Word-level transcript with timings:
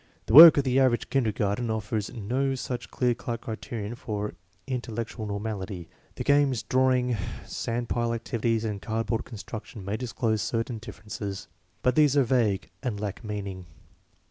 The 0.25 0.33
work 0.33 0.57
of 0.57 0.63
the 0.63 0.79
average 0.79 1.11
kindergarten 1.11 1.69
offers 1.69 2.11
no 2.11 2.55
such 2.55 2.89
clear 2.89 3.13
cut 3.13 3.41
criterion 3.41 3.93
of 3.93 4.35
intellectual 4.65 5.27
normality. 5.27 5.89
38 6.15 6.29
INTELLIGENCE 6.41 6.57
OF 6.59 6.59
SCHOOL 6.65 6.79
CHILDREN 6.81 6.97
The 6.97 7.13
games, 7.13 7.13
drawing, 7.13 7.45
sand 7.47 7.89
pile 7.89 8.11
activities 8.15 8.65
and 8.65 8.81
card 8.81 9.05
board 9.05 9.25
construction 9.25 9.85
may 9.85 9.97
disclose 9.97 10.41
certain 10.41 10.79
differences, 10.79 11.47
but 11.83 11.93
these 11.93 12.17
are 12.17 12.23
vague 12.23 12.71
and 12.81 12.99
lack 12.99 13.23
meaning. 13.23 13.67